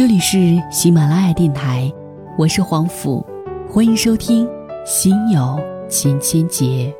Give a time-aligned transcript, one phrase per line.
[0.00, 1.92] 这里是喜马拉雅电台，
[2.38, 3.22] 我是黄甫，
[3.68, 4.46] 欢迎收听
[4.86, 5.60] 《心有
[5.90, 6.90] 千千结》。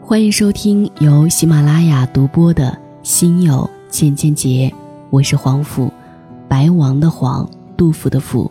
[0.00, 2.66] 欢迎收听由喜马拉雅独播的
[3.02, 4.68] 《心有千千结》，
[5.10, 5.92] 我是黄甫，
[6.46, 8.48] 白王的黄，杜甫的甫。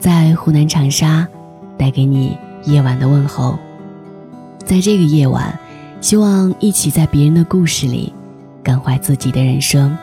[0.00, 1.28] 在湖南长沙，
[1.76, 3.58] 带给你夜晚的问候。
[4.64, 5.58] 在这个夜晚，
[6.00, 8.10] 希望一起在别人的故事里，
[8.62, 9.94] 感怀自己的人生。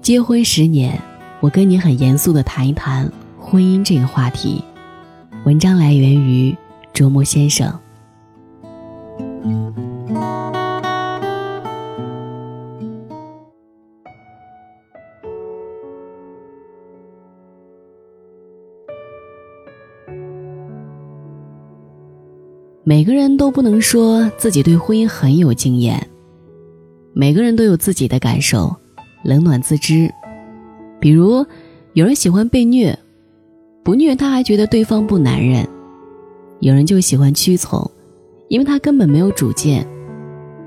[0.00, 0.96] 结婚十年，
[1.40, 4.62] 我跟你很严肃的谈一谈婚姻这个话题。
[5.44, 6.56] 文章来源于
[6.92, 7.76] 卓木先生。
[22.86, 26.06] 每个人都不能说自己对婚姻很有经验，
[27.14, 28.76] 每个人都有自己的感受，
[29.24, 30.12] 冷暖自知。
[31.00, 31.46] 比如，
[31.94, 32.98] 有人喜欢被虐，
[33.82, 35.64] 不虐他还觉得对方不男人；
[36.60, 37.90] 有人就喜欢屈从，
[38.48, 39.86] 因为他根本没有主见，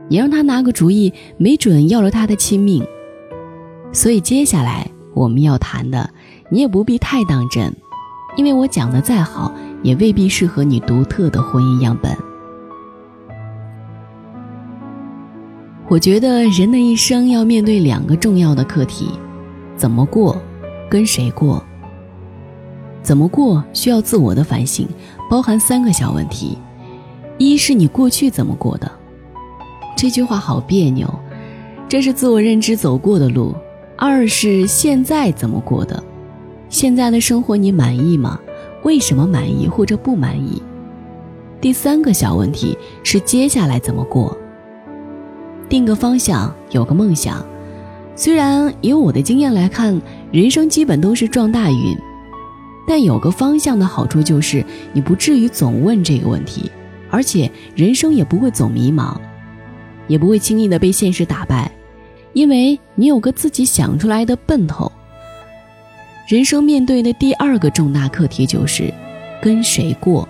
[0.09, 2.83] 你让他拿个主意，没准要了他的亲命。
[3.93, 6.09] 所以，接下来我们要谈的，
[6.49, 7.71] 你也不必太当真，
[8.37, 9.53] 因为我讲的再好。
[9.83, 12.15] 也未必适合你独特的婚姻样本。
[15.89, 19.09] 我觉得人的一生要面对两个重要的课题：
[19.75, 20.37] 怎么过，
[20.89, 21.63] 跟谁过。
[23.01, 24.85] 怎么过需要自我的反省，
[25.29, 26.57] 包含三个小问题：
[27.37, 28.91] 一是你过去怎么过的，
[29.95, 31.07] 这句话好别扭，
[31.87, 33.55] 这是自我认知走过的路；
[33.97, 36.03] 二是现在怎么过的，
[36.67, 38.37] 现在的生活你满意吗？
[38.87, 40.63] 为什么满意或者不满意？
[41.59, 44.37] 第三个小问题是接下来怎么过？
[45.67, 47.45] 定个方向，有个梦想。
[48.15, 51.97] 虽然以我的经验来看，人生基本都是撞大运，
[52.87, 56.71] 但有个方向的好处就是你不至于总问这个问题，
[57.11, 59.17] 而且人生也不会总迷茫，
[60.07, 61.69] 也不会轻易的被现实打败，
[62.31, 64.89] 因为你有个自己想出来的奔头。
[66.27, 68.93] 人生面对的第二个重大课题就是，
[69.41, 70.27] 跟谁过。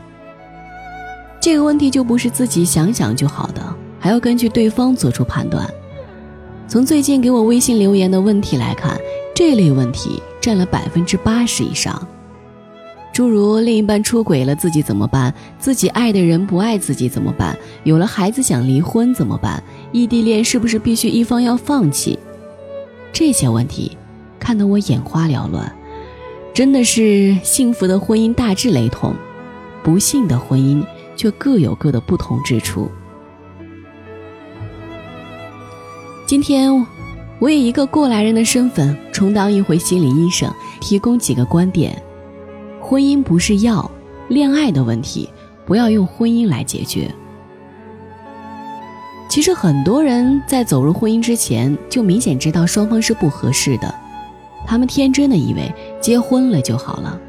[1.41, 5.67] 这个问题就不是自己想想就好的，还要根据对方做出判断。
[6.67, 8.95] 从最近给我微信留言的问题来看，
[9.33, 12.07] 这类问题占了百分之八十以上。
[13.11, 15.33] 诸如另一半出轨了自己怎么办？
[15.57, 17.57] 自己爱的人不爱自己怎么办？
[17.85, 19.63] 有了孩子想离婚怎么办？
[19.91, 22.19] 异地恋是不是必须一方要放弃？
[23.11, 23.97] 这些问题
[24.37, 25.73] 看得我眼花缭乱。
[26.57, 29.13] 真的是幸福的婚姻大致雷同，
[29.83, 30.83] 不幸的婚姻
[31.15, 32.89] 却各有各的不同之处。
[36.25, 36.83] 今天，
[37.37, 40.51] 我以一个过来人的身份充当一回心理医生，
[40.81, 42.01] 提供几个观点：
[42.81, 43.91] 婚姻不是药，
[44.27, 45.29] 恋爱的问题
[45.63, 47.07] 不要用婚姻来解决。
[49.29, 53.93] 其实很多人在走入婚姻之前，就明显知道双方是不合适的。
[54.65, 57.19] 他们天真的以为结婚了就好了。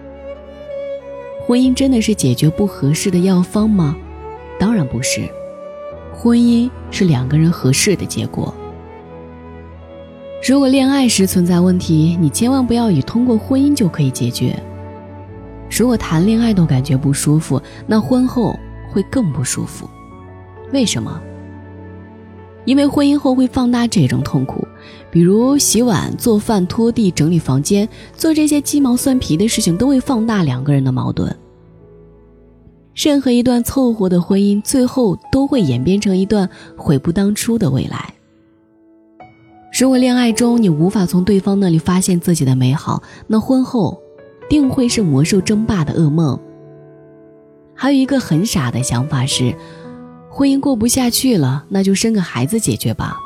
[1.46, 3.96] 婚姻真的是解决不合适的药方吗？
[4.58, 5.22] 当然不是。
[6.12, 8.52] 婚姻是两个人合适的结果。
[10.48, 14.54] 如果恋爱时存在问题，你千万不要以通过婚姻就可以解决。
[15.70, 18.54] 如果谈恋爱都感觉不舒服，那婚后
[18.90, 19.88] 会更不舒服。
[20.72, 21.20] 为什么？
[22.64, 24.66] 因为婚姻后会放大这种痛苦，
[25.10, 31.34] 比如洗碗、做饭、拖地、整理房间，做这些鸡毛蒜皮的事情都会放大两个人的矛盾。
[32.94, 38.14] 任何一段凑合的婚姻，最后都会演变成一段悔不当初的未来。
[39.78, 44.00] 如果恋爱中你无法从对方那里发现自己的美好，那婚后
[44.48, 46.38] 定会是魔兽争霸的噩梦。
[47.74, 49.54] 还有一个很傻的想法是。
[50.30, 53.18] 婚姻过不下去了，那就生个孩子解决吧。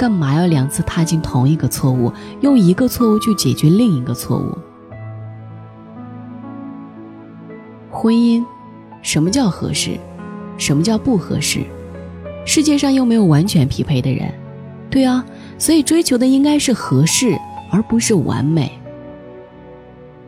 [0.00, 2.10] 干嘛要两次踏进同一个错误，
[2.40, 4.56] 用一个错误去解决另一个错误？
[7.90, 8.42] 婚姻，
[9.02, 9.98] 什么叫合适？
[10.56, 11.60] 什么叫不合适？
[12.46, 14.32] 世界上又没有完全匹配的人，
[14.88, 15.22] 对啊，
[15.58, 17.36] 所以追求的应该是合适，
[17.70, 18.72] 而不是完美。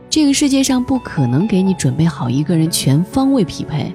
[0.07, 3.91] 这个世界上不可能给你准备好一个人全方位匹配。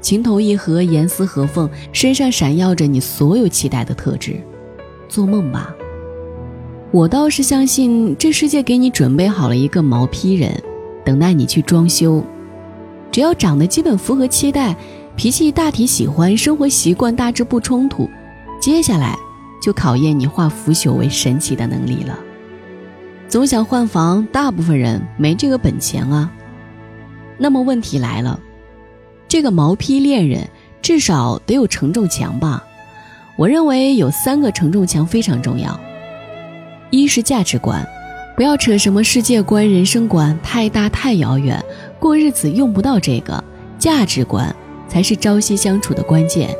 [0.00, 4.40] 情投意合，严丝合缝，身上闪耀着你所有期待的特质，
[5.08, 5.74] 做梦吧。
[6.90, 10.62] 我倒是相信这世界给你准备好了一个毛坯人，
[11.04, 12.24] 等待你去装修。
[13.10, 14.76] 只要长得基本符合期待，
[15.16, 18.08] 脾气大体喜欢，生活习惯大致不冲突，
[18.60, 19.16] 接下来
[19.62, 22.18] 就考验你化腐朽为神奇的能力了。
[23.28, 26.30] 总想换房，大部分人没这个本钱啊。
[27.36, 28.40] 那么问题来了，
[29.26, 30.48] 这个毛坯恋人
[30.80, 32.64] 至少得有承重墙吧？
[33.38, 35.78] 我认为有三个承重墙非常重要。
[36.90, 37.86] 一是价值观，
[38.34, 41.64] 不要扯什么世界观、人生观，太大太遥远，
[42.00, 43.42] 过日子用不到这个。
[43.78, 44.52] 价值观
[44.88, 46.50] 才是朝夕相处的关键，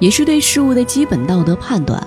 [0.00, 2.04] 也是对事物的基本道德判断。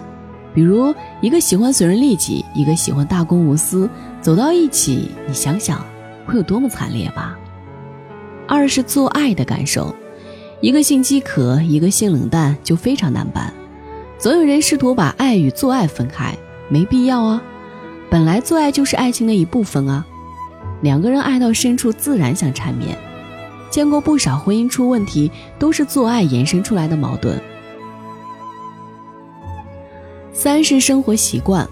[0.54, 3.90] 比如，一个喜欢损人利己，一个喜欢大公无私，
[4.20, 5.82] 走到一起，你想想
[6.26, 7.38] 会有多么惨烈吧？
[8.46, 9.96] 二是做爱的感受，
[10.60, 13.54] 一个性饥渴，一个性冷淡，就非常难办。
[14.18, 16.36] 总有人试图把爱与做爱分开，
[16.70, 17.42] 没必要啊。
[18.10, 20.06] 本来做爱就是爱情的一部分啊，
[20.82, 22.98] 两个人爱到深处自然想缠绵。
[23.70, 25.30] 见过不少婚姻出问题，
[25.60, 27.40] 都是做爱延伸出来的矛盾。
[30.34, 31.68] 三是生活习惯，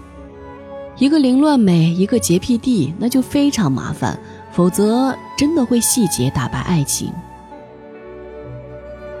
[0.98, 4.18] 一个凌乱美，一个洁癖地，那就非常麻烦，
[4.52, 7.12] 否则真的会细节打败爱情。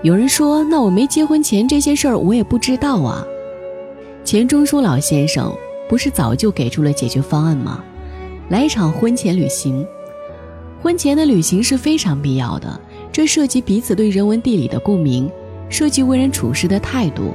[0.02, 3.24] 有人说，那我没结婚前这些事儿我也不知道啊。
[4.24, 5.52] 钱钟书老先生。
[5.88, 7.80] 不是早就给出了解决方案吗？
[8.48, 9.86] 来一场婚前旅行。
[10.82, 12.80] 婚前的旅行是非常必要的，
[13.12, 15.30] 这涉及彼此对人文地理的共鸣，
[15.68, 17.34] 涉及为人处事的态度，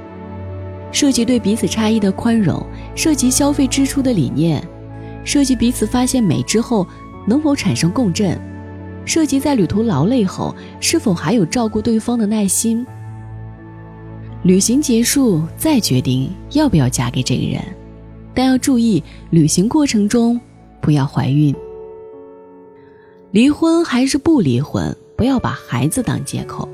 [0.92, 2.62] 涉及对彼此差异的宽容，
[2.94, 4.62] 涉及消费支出的理念，
[5.24, 6.86] 涉及彼此发现美之后
[7.26, 8.38] 能否产生共振，
[9.06, 12.86] 涉及在旅途劳累后是否还有照顾对方的耐心。
[14.44, 17.62] 旅行结束再决定要不要嫁给这个人。
[18.34, 20.40] 但要注意，旅行过程中
[20.80, 21.54] 不要怀孕。
[23.32, 26.68] 离婚还是不离婚，不要把孩子当借口。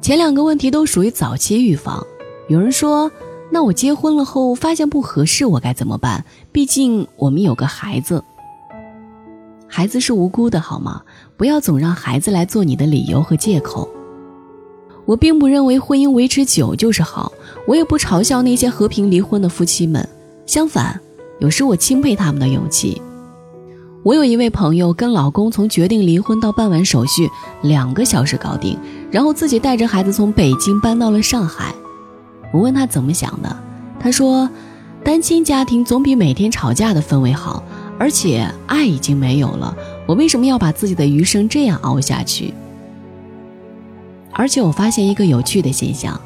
[0.00, 2.06] 前两个问题都属于早期预防。
[2.48, 3.12] 有人说
[3.52, 8.24] ：“那我结婚了后发现不合适，我该怎么办？”毕竟我们有个孩子，
[9.68, 11.02] 孩子是无辜的，好吗？
[11.36, 13.88] 不要总让孩子来做你的理由和借口。
[15.04, 17.32] 我并不认为婚姻维持久就是好，
[17.66, 20.06] 我也不嘲笑那些和平离婚的夫妻们。
[20.46, 20.98] 相反，
[21.38, 23.00] 有时我钦佩他们的勇气。
[24.02, 27.28] 我有一位朋友，跟老公从决定离婚到办完手续
[27.62, 28.78] 两个小时搞定，
[29.10, 31.74] 然后自己带着孩子从北京搬到了上海。
[32.52, 33.54] 我问他怎么想的，
[34.00, 34.48] 他说
[35.04, 37.62] ：“单亲家庭总比每天吵架的氛围好，
[37.98, 42.54] 而且爱已经没有了，我为什么要把自己的余生这样熬下去？”
[44.32, 46.20] 而且我发现一个有趣的现象。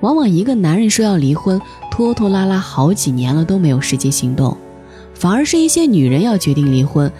[0.00, 1.58] 往往一个男人说要离婚，
[1.90, 4.54] 拖拖拉拉好几年了都没有实际行动，
[5.14, 7.10] 反而是一些女人要决定离婚，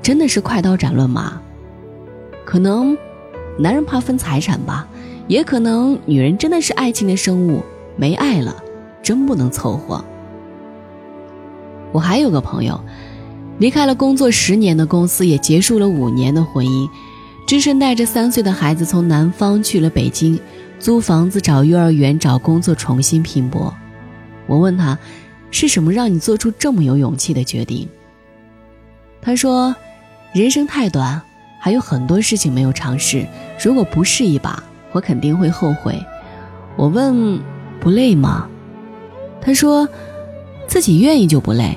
[0.00, 1.40] 真的是快刀斩乱麻。
[2.44, 2.96] 可能
[3.58, 4.86] 男人怕分财产吧，
[5.26, 7.60] 也可能女人真的是爱情的生物，
[7.96, 8.54] 没爱了，
[9.02, 10.04] 真不能凑合。
[11.90, 12.80] 我还有个朋友，
[13.58, 16.88] 离开了工作十年的公司，也结束了五年的婚姻，
[17.46, 20.38] 只身带着三岁的孩子从南方去了北京。
[20.80, 23.74] 租房子、找幼儿园、找工作，重新拼搏。
[24.46, 24.96] 我问他，
[25.50, 27.88] 是什么让你做出这么有勇气的决定？
[29.20, 29.74] 他说
[30.32, 31.20] ：“人生太短，
[31.60, 33.26] 还有很多事情没有尝试。
[33.60, 34.62] 如果不试一把，
[34.92, 36.00] 我肯定会后悔。”
[36.78, 37.40] 我问
[37.82, 38.48] ：“不累吗？”
[39.42, 39.88] 他说
[40.68, 41.76] ：“自己愿意就不累，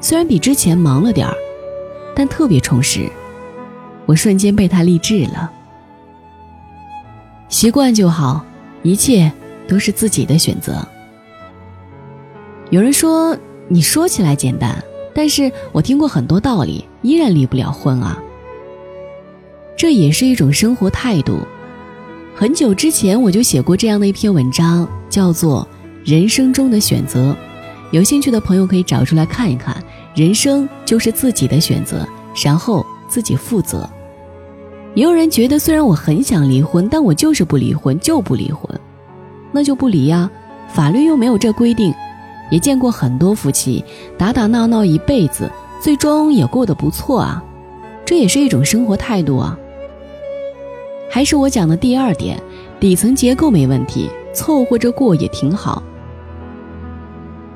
[0.00, 1.34] 虽然比之前忙了点儿，
[2.14, 3.08] 但特别充实。”
[4.06, 5.52] 我瞬间被他励志了。
[7.50, 8.42] 习惯就好，
[8.82, 9.30] 一切
[9.66, 10.86] 都是自己的选择。
[12.70, 13.36] 有人说，
[13.68, 14.82] 你说起来简单，
[15.14, 18.18] 但是我听过很多道理，依然离不了婚啊。
[19.76, 21.40] 这也是一种生活态度。
[22.34, 25.68] 很久之前我就写过这样的一篇文章，叫做
[26.10, 27.32] 《人生中的选择》，
[27.90, 29.76] 有兴趣的朋友可以找出来看一看。
[30.14, 32.06] 人生就是自己的选择，
[32.44, 33.88] 然后自己负责。
[34.94, 38.68] 也有人觉得，虽然我很想离婚，但我就是不离婚，就不离婚，
[39.52, 40.28] 那就不离呀。
[40.68, 41.94] 法律又没有这规定。
[42.50, 43.84] 也见过很多夫妻
[44.16, 45.50] 打打闹闹一辈子，
[45.82, 47.44] 最终也过得不错啊，
[48.06, 49.56] 这也是一种生活态度啊。
[51.10, 52.40] 还是我讲的第二点，
[52.80, 55.82] 底层结构没问题，凑合着过也挺好。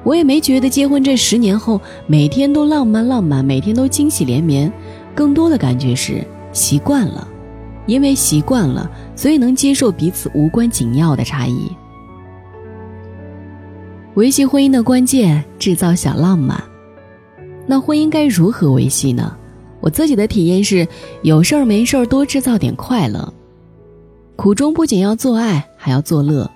[0.04, 4.73] 我也没觉得结婚这十年后每天都浪漫浪漫，每天都惊喜连绵，
[5.14, 7.28] 更多的感觉是习惯了。
[7.87, 11.68] 因为习惯了，所以能接受彼此无关紧要的差异。
[14.14, 16.62] 维系婚姻的关键，制造小浪漫。
[17.66, 19.37] 那婚姻该如何维系呢？
[19.80, 20.87] 我自己的体验是，
[21.23, 23.32] 有事儿没事儿多制造点快乐。
[24.37, 26.49] 苦中不仅要做爱，还要做乐，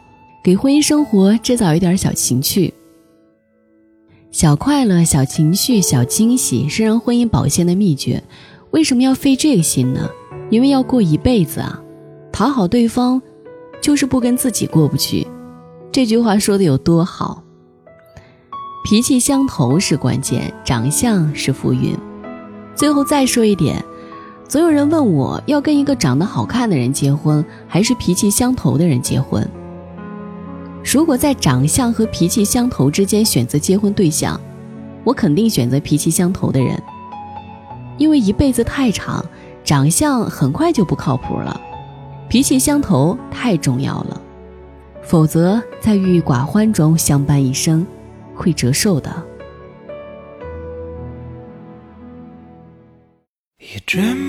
[0.44, 2.72] 给婚姻生活制造一点小情趣。
[4.36, 8.22] 小快乐、小情绪、小惊喜是让婚姻保鲜的秘诀。
[8.70, 10.10] 为什么要费这个心呢？
[10.50, 11.80] 因为要过一辈子啊！
[12.30, 13.22] 讨好对方，
[13.80, 15.26] 就是不跟自己过不去。
[15.90, 17.42] 这句话说的有多好？
[18.84, 21.96] 脾气相投是关键，长相是浮云。
[22.74, 23.82] 最后再说一点，
[24.46, 29.50] 总有人问我要跟一个长得好看的人结婚，还是脾气相投的人结婚？
[30.86, 34.40] 如果在长相和脾气相投之间选择结婚对象，
[35.02, 36.80] 我肯定选择脾气相投的人，
[37.98, 39.24] 因为一辈子太长，
[39.64, 41.60] 长相很快就不靠谱了，
[42.28, 44.20] 脾气相投太重要了，
[45.02, 47.84] 否则在郁郁寡欢中相伴一生，
[48.32, 49.10] 会折寿的。
[53.58, 54.25] You dreamed I was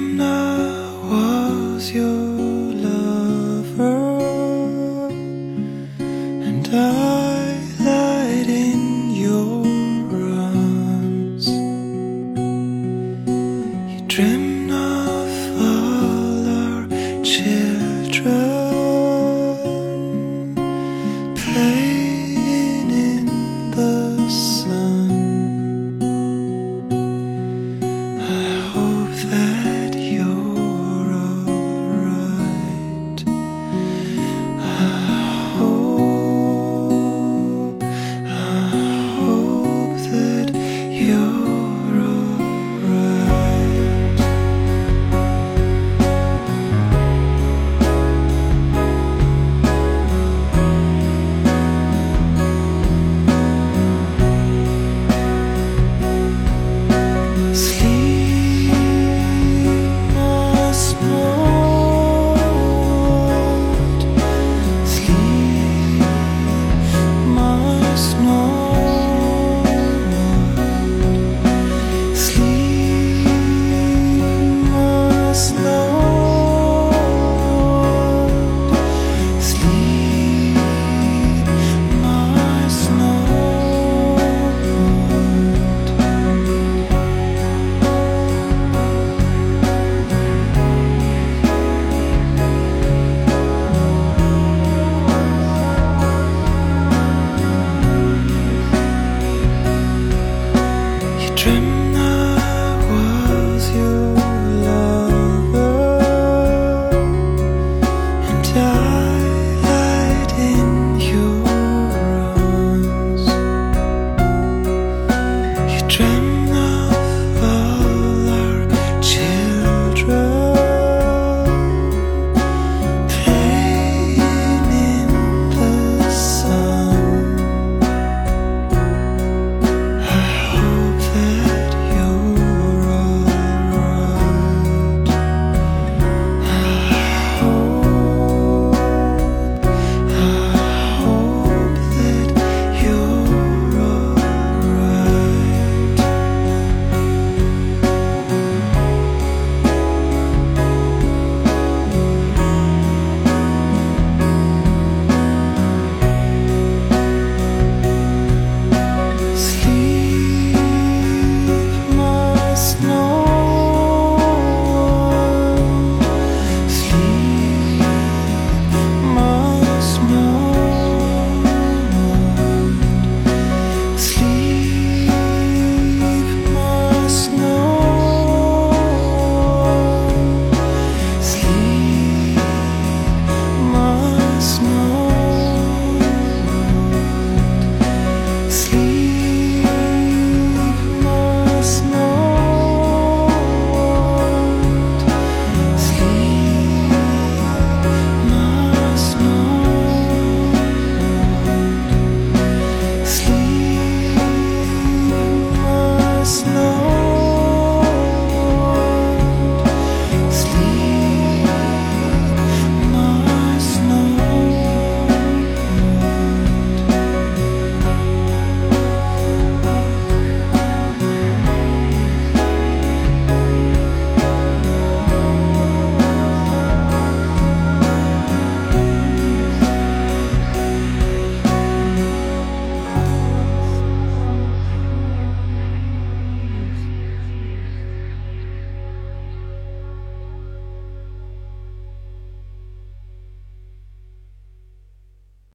[17.28, 17.67] 结